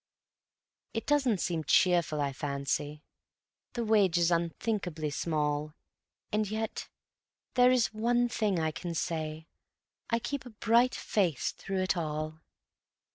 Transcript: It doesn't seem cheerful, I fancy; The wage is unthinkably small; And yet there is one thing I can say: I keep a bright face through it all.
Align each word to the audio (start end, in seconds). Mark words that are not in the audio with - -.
It 0.95 1.05
doesn't 1.05 1.37
seem 1.37 1.63
cheerful, 1.63 2.21
I 2.21 2.33
fancy; 2.33 3.03
The 3.73 3.85
wage 3.85 4.17
is 4.17 4.31
unthinkably 4.31 5.11
small; 5.11 5.75
And 6.31 6.49
yet 6.49 6.89
there 7.53 7.69
is 7.69 7.93
one 7.93 8.27
thing 8.27 8.57
I 8.57 8.71
can 8.71 8.95
say: 8.95 9.45
I 10.09 10.17
keep 10.17 10.43
a 10.43 10.49
bright 10.49 10.95
face 10.95 11.51
through 11.51 11.83
it 11.83 11.95
all. 11.95 12.41